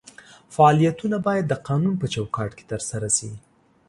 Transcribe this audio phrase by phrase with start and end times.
[0.55, 3.31] فعالیتونه باید د قانون په چوکاټ کې ترسره شي.